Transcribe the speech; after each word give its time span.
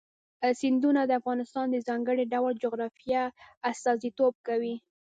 سیندونه 0.59 1.01
د 1.05 1.11
افغانستان 1.19 1.65
د 1.71 1.77
ځانګړي 1.87 2.23
ډول 2.33 2.53
جغرافیه 2.63 3.23
استازیتوب 3.71 4.33
کوي. 4.47 4.75